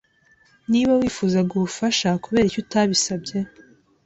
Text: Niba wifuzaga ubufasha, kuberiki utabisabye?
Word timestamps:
Niba 0.71 0.91
wifuzaga 0.99 1.51
ubufasha, 1.55 2.07
kuberiki 2.23 2.57
utabisabye? 2.63 3.37